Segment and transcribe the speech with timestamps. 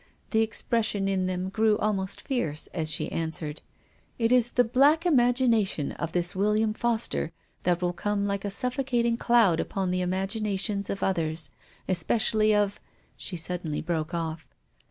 [0.31, 3.61] The expression in them grew almost fierce as she answered,"
[4.17, 7.31] It is the black imagination of this William Foster
[7.61, 11.51] that will come like a suffocating cloud upon the imagi nations of others,
[11.87, 12.79] especially of"
[13.15, 14.47] She suddenly broke off.